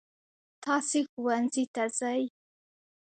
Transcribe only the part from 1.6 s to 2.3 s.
ته ځئ.